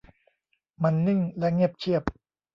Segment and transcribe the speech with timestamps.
[0.83, 2.03] มันนิ่งและเงียบเชียบ